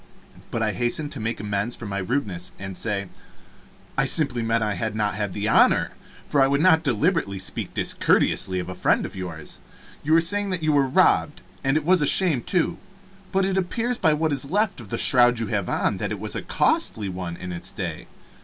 But 0.49 0.63
I 0.63 0.71
hastened 0.71 1.11
to 1.11 1.19
make 1.19 1.39
amends 1.39 1.75
for 1.75 1.85
my 1.85 1.99
rudeness, 1.99 2.51
and 2.57 2.75
say, 2.75 3.05
"I 3.95 4.05
simply 4.05 4.41
meant 4.41 4.63
I 4.63 4.73
had 4.73 4.95
not 4.95 5.13
had 5.13 5.31
the 5.33 5.47
honor 5.47 5.91
for 6.25 6.41
I 6.41 6.47
would 6.47 6.59
not 6.59 6.81
deliberately 6.81 7.37
speak 7.37 7.75
discourteously 7.75 8.57
of 8.57 8.67
a 8.67 8.73
friend 8.73 9.05
of 9.05 9.15
yours. 9.15 9.59
You 10.01 10.13
were 10.13 10.21
saying 10.21 10.49
that 10.49 10.63
you 10.63 10.71
were 10.71 10.87
robbed 10.87 11.43
and 11.63 11.77
it 11.77 11.85
was 11.85 12.01
a 12.01 12.07
shame, 12.07 12.41
too 12.41 12.79
but 13.31 13.45
it 13.45 13.57
appears 13.57 13.99
by 13.99 14.13
what 14.13 14.31
is 14.31 14.45
left 14.49 14.81
of 14.81 14.89
the 14.89 14.97
shroud 14.97 15.39
you 15.39 15.45
have 15.53 15.69
on 15.69 15.97
that 15.97 16.11
it 16.11 16.19
was 16.19 16.35
a 16.35 16.41
costly 16.41 17.07
one 17.07 17.37
in 17.37 17.51
its 17.51 17.69
day. 17.69 18.07